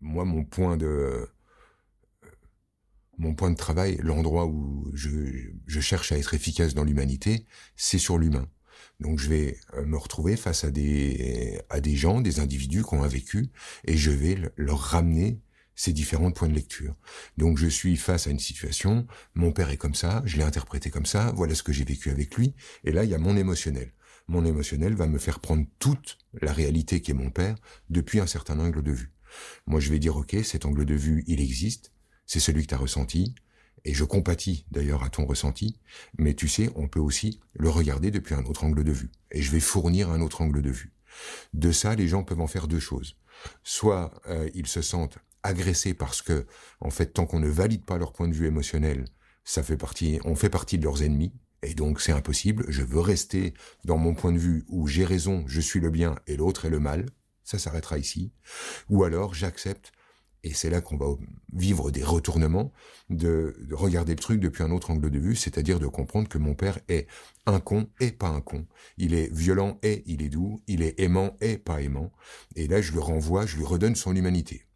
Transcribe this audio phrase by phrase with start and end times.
[0.00, 1.28] moi, mon point de
[3.18, 5.10] mon point de travail, l'endroit où je,
[5.66, 8.46] je, cherche à être efficace dans l'humanité, c'est sur l'humain.
[9.00, 12.94] Donc je vais euh, me retrouver face à des à des gens, des individus qui
[12.94, 13.48] ont un vécu,
[13.84, 15.40] et je vais leur ramener
[15.74, 16.96] ces différents points de lecture.
[17.36, 20.90] Donc je suis face à une situation, mon père est comme ça, je l'ai interprété
[20.90, 22.54] comme ça, voilà ce que j'ai vécu avec lui,
[22.84, 23.92] et là il y a mon émotionnel.
[24.28, 27.56] Mon émotionnel va me faire prendre toute la réalité qui est mon père
[27.90, 29.15] depuis un certain angle de vue.
[29.66, 31.92] Moi je vais dire ok, cet angle de vue il existe,
[32.26, 33.34] c'est celui que tu as ressenti,
[33.84, 35.78] et je compatis d'ailleurs à ton ressenti,
[36.18, 39.42] mais tu sais, on peut aussi le regarder depuis un autre angle de vue, et
[39.42, 40.92] je vais fournir un autre angle de vue.
[41.54, 43.16] De ça, les gens peuvent en faire deux choses.
[43.62, 46.46] Soit euh, ils se sentent agressés parce que,
[46.80, 49.04] en fait, tant qu'on ne valide pas leur point de vue émotionnel,
[49.44, 52.64] ça fait partie, on fait partie de leurs ennemis, et donc c'est impossible.
[52.68, 56.16] Je veux rester dans mon point de vue où j'ai raison, je suis le bien
[56.26, 57.06] et l'autre est le mal.
[57.46, 58.32] Ça s'arrêtera ici.
[58.90, 59.92] Ou alors j'accepte
[60.46, 61.06] et c'est là qu'on va
[61.52, 62.72] vivre des retournements,
[63.10, 66.54] de, regarder le truc depuis un autre angle de vue, c'est-à-dire de comprendre que mon
[66.54, 67.08] père est
[67.46, 68.64] un con et pas un con.
[68.96, 72.12] Il est violent et il est doux, il est aimant et pas aimant.
[72.54, 74.66] Et là, je lui renvoie, je lui redonne son humanité.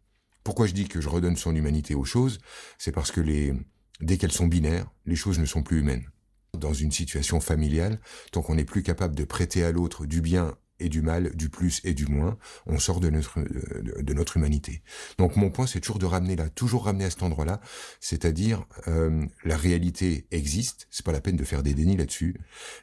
[0.43, 2.39] Pourquoi je dis que je redonne son humanité aux choses?
[2.77, 3.53] C'est parce que les,
[4.01, 6.09] dès qu'elles sont binaires, les choses ne sont plus humaines.
[6.57, 8.01] Dans une situation familiale,
[8.33, 11.49] tant qu'on n'est plus capable de prêter à l'autre du bien et du mal, du
[11.49, 14.81] plus et du moins, on sort de notre de, notre humanité.
[15.17, 17.61] Donc mon point, c'est toujours de ramener là, toujours ramener à cet endroit-là,
[17.99, 20.87] c'est-à-dire euh, la réalité existe.
[20.89, 22.35] C'est pas la peine de faire des dénis là-dessus,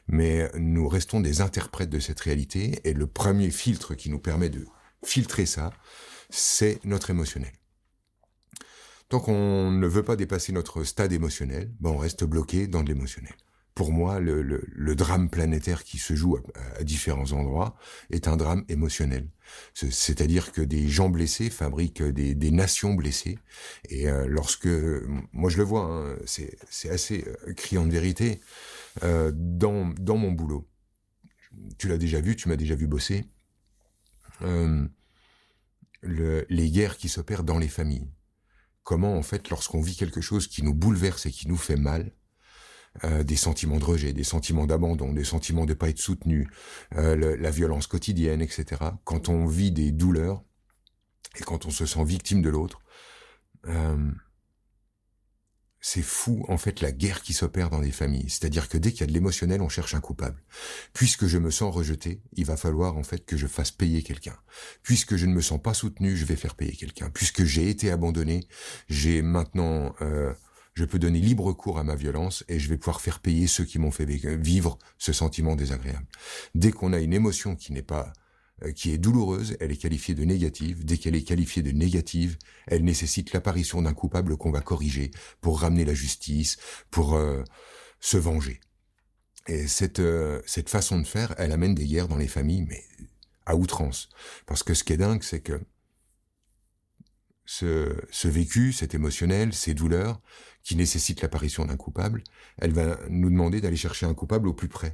[0.07, 4.49] mais nous restons des interprètes de cette réalité et le premier filtre qui nous permet
[4.49, 4.65] de
[5.03, 5.71] filtrer ça,
[6.29, 7.51] c'est notre émotionnel.
[9.09, 12.89] Tant qu'on ne veut pas dépasser notre stade émotionnel, ben on reste bloqué dans de
[12.89, 13.33] l'émotionnel
[13.79, 17.77] pour moi, le, le, drame planétaire qui se joue à, différents endroits
[18.09, 19.29] est un drame émotionnel.
[19.73, 23.39] C'est-à-dire que des gens blessés fabriquent des, des nations blessées.
[23.87, 24.67] Et euh, lorsque,
[25.31, 28.41] moi je le vois, hein, c'est assez euh, criant de vérité,
[29.03, 30.67] euh, dans, dans mon boulot.
[31.77, 33.29] Tu l'as déjà vu, tu m'as déjà vu bosser.
[34.41, 34.85] Euh,
[36.01, 38.11] le, les guerres qui s'opèrent dans les familles.
[38.83, 42.11] Comment, en fait, lorsqu'on vit quelque chose qui nous bouleverse et qui nous fait mal,
[43.03, 46.49] euh, des sentiments de rejet, des sentiments d'abandon, des sentiments de pas être soutenu,
[46.95, 48.65] euh, la violence quotidienne, etc.
[49.03, 50.43] Quand on vit des douleurs
[51.39, 52.81] et quand on se sent victime de l'autre,
[53.67, 54.11] euh,
[55.81, 58.29] c'est fou en fait la guerre qui s'opère dans des familles.
[58.29, 60.41] C'est-à-dire que dès qu'il y a de l'émotionnel, on cherche un coupable.
[60.93, 64.35] Puisque je me sens rejeté, il va falloir en fait que je fasse payer quelqu'un.
[64.83, 67.09] Puisque je ne me sens pas soutenu, je vais faire payer quelqu'un.
[67.11, 68.47] Puisque j'ai été abandonné,
[68.89, 70.33] j'ai maintenant euh,
[70.79, 73.65] je peux donner libre cours à ma violence et je vais pouvoir faire payer ceux
[73.65, 76.07] qui m'ont fait vivre ce sentiment désagréable.
[76.55, 78.13] Dès qu'on a une émotion qui n'est pas
[78.63, 80.85] euh, qui est douloureuse, elle est qualifiée de négative.
[80.85, 85.59] Dès qu'elle est qualifiée de négative, elle nécessite l'apparition d'un coupable qu'on va corriger pour
[85.59, 86.55] ramener la justice,
[86.91, 87.43] pour euh,
[87.99, 88.61] se venger.
[89.47, 92.85] Et cette euh, cette façon de faire, elle amène des guerres dans les familles, mais
[93.45, 94.07] à outrance.
[94.45, 95.59] Parce que ce qui est dingue, c'est que
[97.49, 100.21] ce, ce vécu, cet émotionnel, ces douleurs,
[100.61, 102.23] qui nécessitent l'apparition d'un coupable,
[102.59, 104.93] elle va nous demander d'aller chercher un coupable au plus près.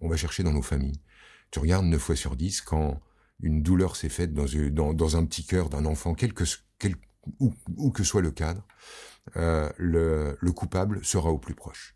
[0.00, 1.02] On va chercher dans nos familles.
[1.50, 2.98] Tu regardes 9 fois sur 10 quand
[3.40, 6.44] une douleur s'est faite dans, dans, dans, un petit cœur d'un enfant, quel que,
[6.78, 6.96] quel,
[7.40, 8.66] où, où, que soit le cadre,
[9.36, 11.94] euh, le, le, coupable sera au plus proche.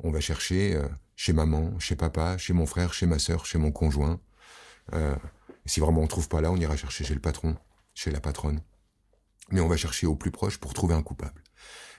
[0.00, 3.58] On va chercher euh, chez maman, chez papa, chez mon frère, chez ma sœur, chez
[3.58, 4.20] mon conjoint.
[4.94, 5.14] Euh,
[5.64, 7.56] si vraiment on trouve pas là, on ira chercher chez le patron,
[7.94, 8.62] chez la patronne
[9.52, 11.42] mais on va chercher au plus proche pour trouver un coupable.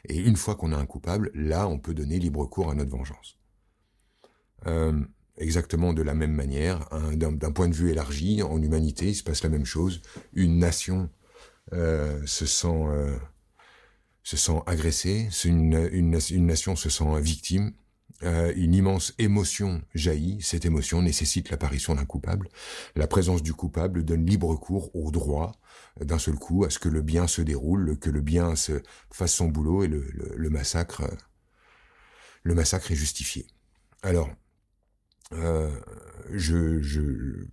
[0.10, 2.92] Et une fois qu'on a un coupable, là, on peut donner libre cours à notre
[2.92, 3.40] vengeance.
[4.68, 5.00] Euh,
[5.38, 9.44] exactement de la même manière, d'un point de vue élargi, en humanité, il se passe
[9.44, 10.02] la même chose.
[10.34, 11.10] Une nation
[11.72, 13.18] euh, se sent euh,
[14.24, 17.74] se sent agressée, une nation se sent victime,
[18.22, 22.50] euh, une immense émotion jaillit, cette émotion nécessite l'apparition d'un coupable.
[22.96, 25.54] La présence du coupable donne libre cours au droit
[26.00, 28.82] d'un seul coup à ce que le bien se déroule, que le bien se
[29.12, 31.04] fasse son boulot et le, massacre,
[32.44, 33.46] le massacre est justifié.
[34.04, 34.30] Alors,
[35.34, 35.72] euh,
[36.32, 37.48] je, je,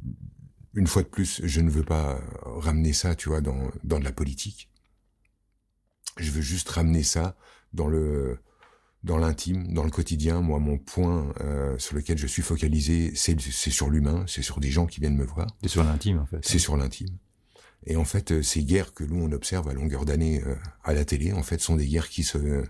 [0.75, 4.05] une fois de plus, je ne veux pas ramener ça, tu vois, dans, dans de
[4.05, 4.71] la politique.
[6.17, 7.37] Je veux juste ramener ça
[7.73, 8.39] dans le
[9.03, 10.41] dans l'intime, dans le quotidien.
[10.41, 14.71] Moi, mon point euh, sur lequel je suis focalisé, c'est sur l'humain, c'est sur des
[14.71, 15.47] gens qui viennent me voir.
[15.63, 16.41] C'est sur l'intime, en fait.
[16.43, 17.17] C'est sur l'intime.
[17.87, 20.55] Et en fait, euh, ces guerres que nous on observe à longueur d'année euh,
[20.85, 22.65] à la télé, en fait, sont des guerres qui se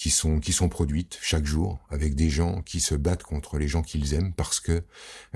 [0.00, 3.68] qui sont qui sont produites chaque jour avec des gens qui se battent contre les
[3.68, 4.82] gens qu'ils aiment parce que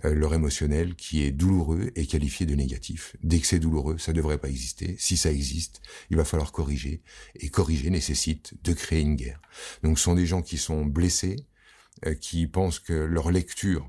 [0.06, 3.14] euh, leur émotionnel qui est douloureux est qualifié de négatif.
[3.22, 4.96] Dès que c'est douloureux, ça devrait pas exister.
[4.99, 7.02] Si ça existe, il va falloir corriger
[7.34, 9.43] et corriger nécessite de créer une guerre.
[9.82, 11.37] Donc ce sont des gens qui sont blessés,
[12.06, 13.87] euh, qui pensent que leur lecture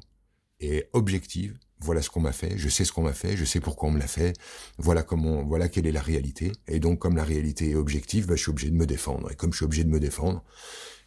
[0.59, 3.59] est objective voilà ce qu'on m'a fait, je sais ce qu'on m'a fait, je sais
[3.59, 4.33] pourquoi on me l'a fait,
[4.77, 6.51] voilà comment, voilà quelle est la réalité.
[6.67, 9.31] Et donc, comme la réalité est objective, bah, je suis obligé de me défendre.
[9.31, 10.43] Et comme je suis obligé de me défendre,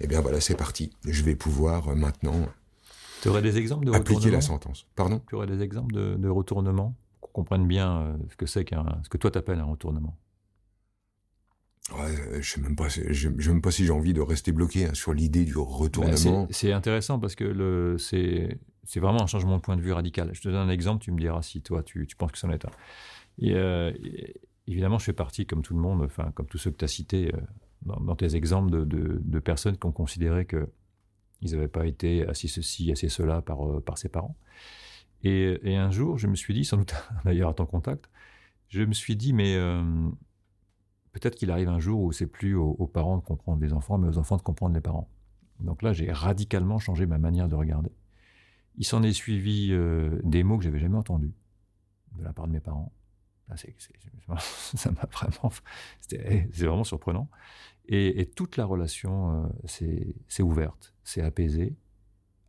[0.01, 0.93] eh bien voilà, c'est parti.
[1.05, 2.47] Je vais pouvoir euh, maintenant
[3.21, 4.87] tu aurais des exemples de appliquer la sentence.
[4.95, 5.21] Pardon?
[5.29, 8.87] Tu aurais des exemples de, de retournement qu'on comprenne bien euh, ce que c'est qu'un,
[9.03, 10.17] ce que toi t'appelles un retournement?
[11.93, 14.53] Ouais, je sais même pas, je, je sais même pas si j'ai envie de rester
[14.53, 16.43] bloqué hein, sur l'idée du retournement.
[16.43, 19.93] Bah, c'est intéressant parce que le, c'est, c'est vraiment un changement de point de vue
[19.93, 20.31] radical.
[20.35, 22.51] Je te donne un exemple, tu me diras si toi tu, tu penses que c'en
[22.51, 22.71] est un.
[23.39, 23.93] Et, euh,
[24.67, 26.89] évidemment, je fais partie, comme tout le monde, enfin comme tous ceux que tu as
[26.89, 27.41] cités euh,
[28.01, 30.69] dans, tes exemples de, de, de, personnes qui ont considéré que
[31.41, 34.37] ils n'avaient pas été assis ceci, assis cela par, euh, par ses parents.
[35.25, 36.95] Et, et, un jour, je me suis dit, sans doute
[37.25, 38.11] d'ailleurs à ton contact,
[38.69, 39.83] je me suis dit, mais euh,
[41.13, 44.09] peut-être qu'il arrive un jour où c'est plus aux, parents de comprendre les enfants, mais
[44.09, 45.09] aux enfants de comprendre les parents.
[45.61, 47.91] Donc là, j'ai radicalement changé ma manière de regarder.
[48.77, 51.33] Il s'en est suivi euh, des mots que j'avais jamais entendus
[52.17, 52.93] de la part de mes parents.
[54.39, 55.51] ça m'a vraiment,
[56.01, 57.29] c'est vraiment surprenant.
[57.87, 61.75] Et, toute la relation euh, s'est ouverte, s'est apaisée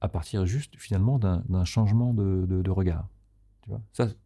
[0.02, 3.08] à partir juste finalement d'un changement de, regard.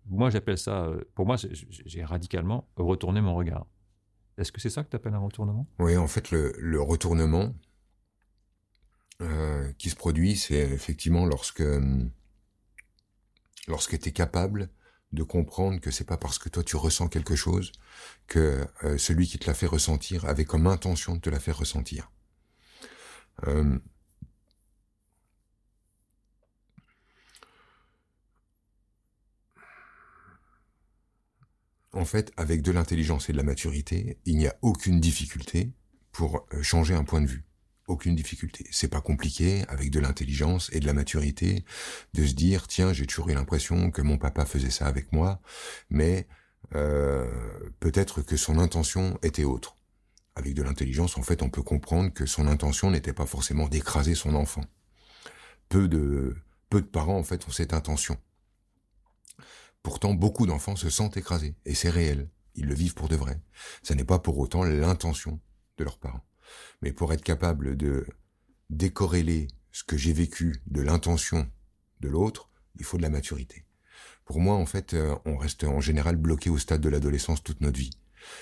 [0.09, 1.35] Moi j'appelle ça, euh, pour moi
[1.69, 3.67] j'ai radicalement retourné mon regard.
[4.37, 5.67] Est-ce que c'est ça que tu appelles un retournement?
[5.79, 7.53] Oui, en fait le, retournement,
[9.21, 12.11] euh, qui se produit, c'est effectivement lorsque hum,
[13.67, 14.69] lorsque tu es capable
[15.11, 17.71] de comprendre que c'est pas parce que toi tu ressens quelque chose
[18.27, 21.57] que euh, celui qui te l'a fait ressentir avait comme intention de te la faire
[21.57, 22.11] ressentir.
[23.47, 23.77] Euh,
[31.93, 35.71] en fait, avec de l'intelligence et de la maturité, il n'y a aucune difficulté
[36.11, 37.45] pour euh, changer un point de vue
[37.87, 38.65] aucune difficulté.
[38.71, 41.65] C'est pas compliqué, avec de l'intelligence et de la maturité,
[42.13, 45.41] de se dire tiens, j'ai toujours eu l'impression que mon papa faisait ça avec moi,
[45.89, 46.27] mais
[46.75, 47.29] euh,
[47.79, 49.75] peut-être que son intention était autre.
[50.35, 54.15] Avec de l'intelligence, en fait, on peut comprendre que son intention n'était pas forcément d'écraser
[54.15, 54.63] son enfant.
[55.69, 56.35] Peu de
[56.69, 58.17] peu de parents en fait ont cette intention.
[59.83, 62.29] Pourtant, beaucoup d'enfants se sentent écrasés et c'est réel.
[62.55, 63.41] Ils le vivent pour de vrai.
[63.83, 65.39] Ça n'est pas pour autant l'intention
[65.77, 66.23] de leurs parents.
[66.81, 68.05] Mais pour être capable de
[68.69, 71.49] décorréler ce que j'ai vécu de l'intention
[71.99, 73.65] de l'autre, il faut de la maturité.
[74.25, 77.61] Pour moi, en fait, euh, on reste en général bloqué au stade de l'adolescence toute
[77.61, 77.91] notre vie.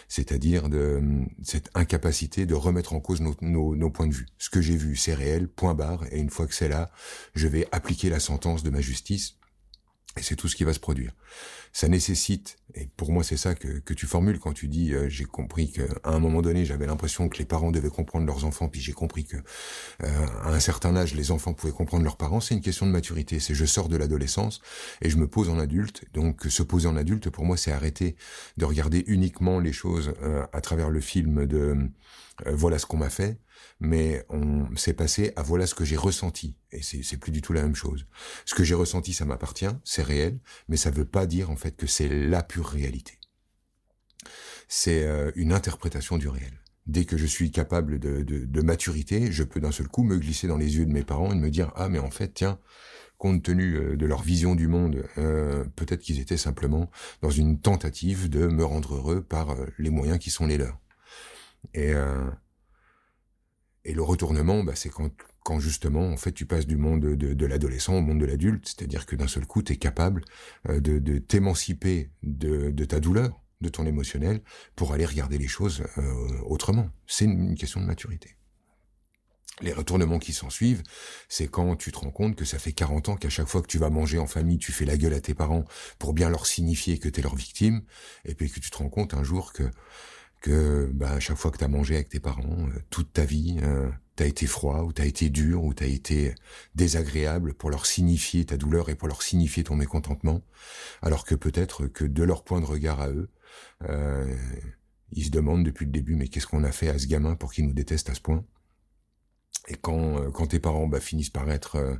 [0.07, 1.01] C'est-à-dire de
[1.41, 3.35] cette incapacité de remettre en cause nos,
[3.75, 4.27] nos points de vue.
[4.37, 6.91] Ce que j'ai vu, c'est réel, point barre, et une fois que c'est là,
[7.33, 9.39] je vais appliquer la sentence de ma justice,
[10.17, 11.13] et c'est tout ce qui va se produire.
[11.71, 15.07] Ça nécessite, et pour moi c'est ça que, que, tu formules quand tu dis euh,
[15.07, 18.67] j'ai compris qu'à un moment donné j'avais l'impression que les parents devaient comprendre leurs enfants,
[18.67, 19.37] puis j'ai compris que
[20.03, 22.91] euh, à un certain âge les enfants pouvaient comprendre leurs parents, c'est une question de
[22.91, 24.59] maturité, c'est je sors de l'adolescence
[25.01, 28.17] et je me pose en adulte, donc se poser en adulte pour moi c'est arrêter
[28.57, 31.89] de regarder uniquement les choses euh, à travers le film de
[32.47, 33.37] euh, voilà ce qu'on m'a fait,
[33.79, 36.55] mais on s'est passé à voilà ce que j'ai ressenti.
[36.71, 38.05] Et c'est plus du tout la même chose.
[38.45, 41.75] Ce que j'ai ressenti, ça m'appartient, c'est réel, mais ça veut pas dire en fait
[41.75, 43.19] que c'est la pure réalité.
[44.67, 46.53] C'est euh, une interprétation du réel.
[46.87, 50.17] Dès que je suis capable de, de, de maturité, je peux d'un seul coup me
[50.17, 52.59] glisser dans les yeux de mes parents et me dire ah mais en fait tiens
[53.21, 56.89] compte tenu euh, de leur vision du monde, euh, peut-être qu'ils étaient simplement
[57.21, 60.79] dans une tentative de me rendre heureux par euh, les moyens qui sont les leurs.
[61.75, 62.31] Et, euh,
[63.83, 65.09] et le retournement, bah, c'est quand,
[65.43, 68.67] quand justement, en fait, tu passes du monde de, de l'adolescent au monde de l'adulte,
[68.67, 70.23] c'est-à-dire que d'un seul coup, tu es capable
[70.69, 74.41] euh, de, de t'émanciper de, de ta douleur, de ton émotionnel,
[74.75, 76.89] pour aller regarder les choses euh, autrement.
[77.07, 78.35] C'est une, question de maturité.
[79.61, 80.81] Les retournements qui s'en suivent,
[81.27, 83.67] c'est quand tu te rends compte que ça fait 40 ans qu'à chaque fois que
[83.67, 85.65] tu vas manger en famille, tu fais la gueule à tes parents
[85.99, 87.83] pour bien leur signifier que tu es leur victime,
[88.25, 89.63] et puis que tu te rends compte un jour que
[90.41, 93.25] que bah, à chaque fois que tu as mangé avec tes parents, euh, toute ta
[93.25, 96.35] vie, euh, t'as été froid, ou t'as été dur, ou t'as été
[96.75, 100.41] désagréable pour leur signifier ta douleur et pour leur signifier ton mécontentement,
[101.01, 103.29] alors que peut-être que de leur point de regard à eux,
[103.89, 104.35] euh,
[105.11, 107.53] ils se demandent depuis le début mais qu'est-ce qu'on a fait à ce gamin pour
[107.53, 108.43] qu'il nous déteste à ce point?
[109.67, 111.95] Et quand, euh, quand tes parents bah, finissent par être euh,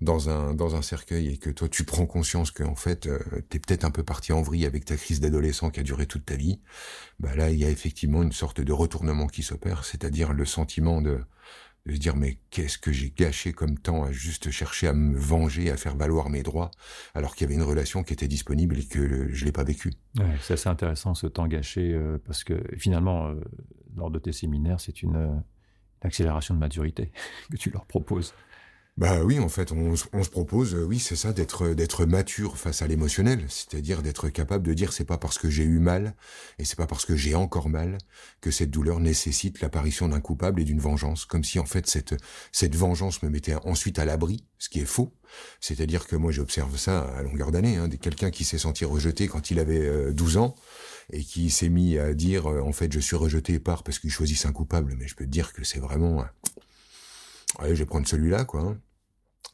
[0.00, 3.18] dans un dans un cercueil et que toi tu prends conscience que en fait euh,
[3.48, 6.26] t'es peut-être un peu parti en vrille avec ta crise d'adolescent qui a duré toute
[6.26, 6.60] ta vie,
[7.20, 11.00] bah là il y a effectivement une sorte de retournement qui s'opère, c'est-à-dire le sentiment
[11.00, 11.20] de
[11.86, 15.18] de se dire mais qu'est-ce que j'ai gâché comme temps à juste chercher à me
[15.18, 16.70] venger, à faire valoir mes droits,
[17.14, 19.92] alors qu'il y avait une relation qui était disponible et que je l'ai pas vécue.
[20.40, 23.34] C'est assez intéressant ce temps gâché euh, parce que finalement, euh,
[23.96, 25.42] lors de tes séminaires, c'est une,
[26.04, 27.10] accélération de maturité
[27.50, 28.34] que tu leur proposes.
[28.96, 32.80] Bah oui, en fait, on, on se propose, oui, c'est ça, d'être d'être mature face
[32.80, 36.14] à l'émotionnel, c'est-à-dire d'être capable de dire c'est pas parce que j'ai eu mal
[36.60, 37.98] et c'est pas parce que j'ai encore mal
[38.40, 42.14] que cette douleur nécessite l'apparition d'un coupable et d'une vengeance, comme si en fait cette
[42.52, 45.12] cette vengeance me mettait ensuite à l'abri, ce qui est faux.
[45.60, 49.50] C'est-à-dire que moi j'observe ça à longueur d'année, hein, quelqu'un qui s'est senti rejeté quand
[49.50, 50.54] il avait 12 euh, ans
[51.12, 54.10] et qui s'est mis à dire euh, en fait je suis rejeté par parce qu'il
[54.10, 56.24] choisit un coupable, mais je peux te dire que c'est vraiment
[57.60, 58.60] euh, allez, je vais prendre celui-là, quoi.
[58.60, 58.80] Hein.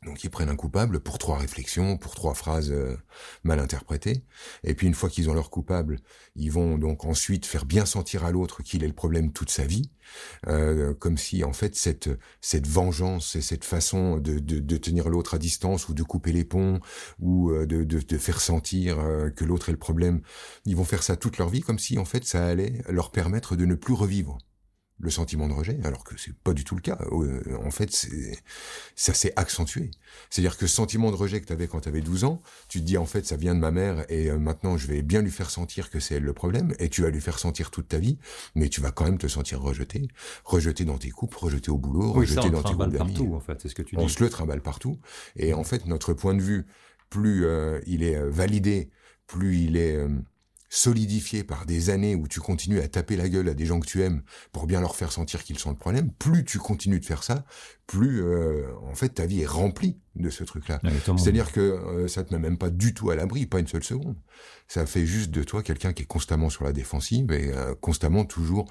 [0.06, 2.96] Donc ils prennent un coupable pour trois réflexions, pour trois phrases euh,
[3.44, 4.24] mal interprétées.
[4.64, 5.98] Et puis une fois qu'ils ont leur coupable,
[6.36, 9.66] ils vont donc ensuite faire bien sentir à l'autre qu'il est le problème toute sa
[9.66, 9.90] vie,
[10.46, 12.08] euh, comme si en fait cette
[12.40, 16.32] cette vengeance et cette façon de, de, de tenir l'autre à distance ou de couper
[16.32, 16.80] les ponts
[17.18, 18.96] ou euh, de, de, de faire sentir
[19.36, 20.22] que l'autre est le problème,
[20.64, 23.54] ils vont faire ça toute leur vie comme si en fait ça allait leur permettre
[23.54, 24.38] de ne plus revivre
[25.00, 26.98] le sentiment de rejet, alors que c'est pas du tout le cas.
[27.12, 27.90] Euh, en fait,
[28.94, 29.90] ça s'est accentué.
[30.28, 32.80] C'est-à-dire que ce sentiment de rejet que tu avais quand tu avais 12 ans, tu
[32.80, 35.22] te dis en fait ça vient de ma mère et euh, maintenant je vais bien
[35.22, 37.88] lui faire sentir que c'est elle le problème et tu vas lui faire sentir toute
[37.88, 38.18] ta vie,
[38.54, 40.08] mais tu vas quand même te sentir rejeté,
[40.44, 43.18] rejeté dans tes coupes, rejeté au boulot, rejeté dans tes groupes d'amis.
[43.32, 44.02] en fait, c'est ce que tu dis.
[44.02, 44.98] On se le trimballe partout
[45.36, 46.66] et en fait notre point de vue,
[47.08, 48.90] plus euh, il est validé,
[49.26, 49.98] plus il est
[50.70, 53.86] solidifié par des années où tu continues à taper la gueule à des gens que
[53.86, 54.22] tu aimes
[54.52, 57.44] pour bien leur faire sentir qu'ils sont le problème, plus tu continues de faire ça,
[57.88, 60.80] plus euh, en fait ta vie est remplie de ce truc-là.
[61.18, 63.82] C'est-à-dire que euh, ça te met même pas du tout à l'abri, pas une seule
[63.82, 64.16] seconde.
[64.68, 68.24] Ça fait juste de toi quelqu'un qui est constamment sur la défensive et euh, constamment
[68.24, 68.70] toujours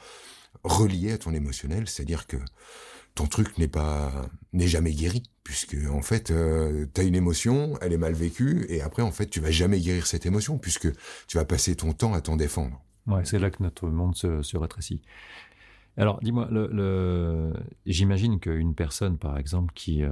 [0.63, 1.89] relié à ton émotionnel.
[1.89, 2.37] C'est-à-dire que
[3.15, 7.77] ton truc n'est pas n'est jamais guéri puisque en fait euh, tu as une émotion,
[7.81, 10.87] elle est mal vécue et après en fait tu vas jamais guérir cette émotion puisque
[11.27, 12.81] tu vas passer ton temps à t'en défendre.
[13.07, 15.01] Ouais, c'est là que notre monde se, se rétrécit.
[15.97, 16.47] Alors dis-moi,
[17.85, 20.11] j'imagine qu'une personne par exemple qui euh,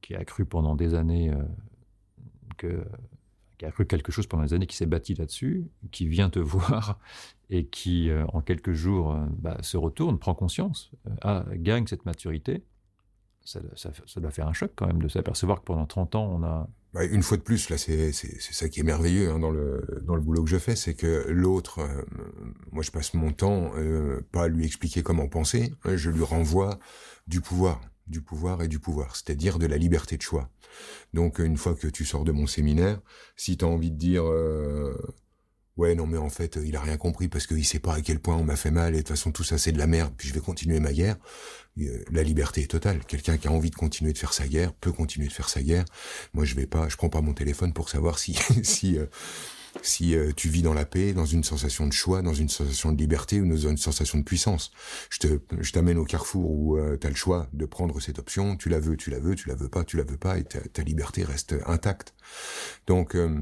[0.00, 1.42] qui a cru pendant des années euh,
[2.56, 2.84] que
[3.58, 6.38] qui a cru quelque chose pendant des années, qui s'est bâti là-dessus, qui vient te
[6.40, 6.98] voir
[7.50, 10.90] et qui, euh, en quelques jours, euh, bah, se retourne, prend conscience,
[11.24, 12.64] euh, gagne cette maturité,
[13.44, 13.60] ça,
[14.16, 16.66] doit faire un choc quand même de s'apercevoir que pendant 30 ans, on a...
[16.94, 20.14] Bah, une fois de plus, là, c'est ça qui est merveilleux hein, dans, le, dans
[20.14, 21.80] le boulot que je fais, c'est que l'autre,
[22.72, 23.72] moi je passe mon temps
[24.30, 26.78] pas à lui expliquer comment penser, hein, je lui renvoie
[27.26, 30.50] du pouvoir du pouvoir et du pouvoir, c'est-à-dire de la liberté de choix.
[31.12, 33.00] Donc une fois que tu sors de mon séminaire,
[33.36, 34.94] si tu as envie de dire euh,
[35.76, 38.20] ouais non mais en fait il a rien compris parce qu'il sait pas à quel
[38.20, 40.12] point on m'a fait mal et de toute façon tout ça c'est de la merde
[40.16, 41.16] puis je vais continuer ma guerre,
[41.80, 43.04] euh, la liberté est totale.
[43.06, 45.62] Quelqu'un qui a envie de continuer de faire sa guerre peut continuer de faire sa
[45.62, 45.84] guerre.
[46.32, 49.06] Moi je vais pas, je prends pas mon téléphone pour savoir si si euh,
[49.82, 52.92] si euh, tu vis dans la paix, dans une sensation de choix, dans une sensation
[52.92, 54.72] de liberté ou dans une sensation de puissance.
[55.10, 58.18] Je te, je t'amène au carrefour où euh, tu as le choix de prendre cette
[58.18, 60.38] option, tu la veux, tu la veux, tu la veux pas, tu la veux pas,
[60.38, 62.14] et ta, ta liberté reste intacte.
[62.86, 63.38] Donc, euh,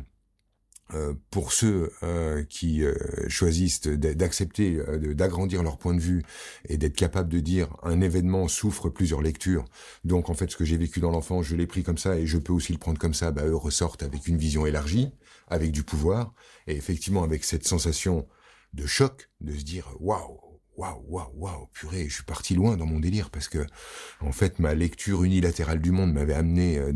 [1.30, 1.92] pour ceux
[2.48, 2.82] qui
[3.28, 4.78] choisissent d'accepter,
[5.14, 6.22] d'agrandir leur point de vue
[6.68, 9.64] et d'être capable de dire un événement souffre plusieurs lectures.
[10.04, 12.26] Donc en fait, ce que j'ai vécu dans l'enfance, je l'ai pris comme ça et
[12.26, 13.30] je peux aussi le prendre comme ça.
[13.30, 15.12] Bah, eux ressortent avec une vision élargie
[15.48, 16.32] avec du pouvoir,
[16.66, 18.26] et effectivement avec cette sensation
[18.72, 20.40] de choc, de se dire waouh,
[20.76, 23.66] waouh, waouh, waouh, purée, je suis parti loin dans mon délire parce que
[24.20, 26.92] en fait ma lecture unilatérale du monde m'avait amené euh,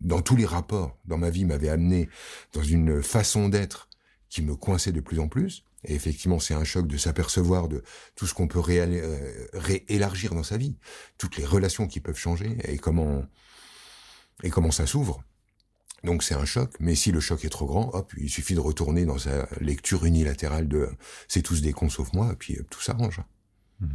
[0.00, 2.08] dans, tous les rapports dans ma vie m'avait amené
[2.52, 3.88] dans une façon d'être
[4.28, 5.64] qui me coinçait de plus en plus.
[5.84, 7.82] Et effectivement, c'est un choc de s'apercevoir de
[8.14, 10.76] tout ce qu'on peut euh, réélargir dans sa vie,
[11.18, 13.24] toutes les relations qui peuvent changer et comment
[14.42, 15.22] et comment ça s'ouvre.
[16.04, 18.60] Donc c'est un choc, mais si le choc est trop grand, hop, il suffit de
[18.60, 20.88] retourner dans sa lecture unilatérale de
[21.28, 23.20] c'est tous des cons sauf moi, et puis euh, tout s'arrange.
[23.80, 23.86] Mmh.